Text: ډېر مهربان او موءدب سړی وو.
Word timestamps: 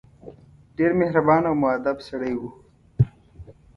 ډېر 0.77 0.91
مهربان 1.01 1.41
او 1.49 1.55
موءدب 1.61 1.97
سړی 2.07 2.33
وو. 2.39 2.49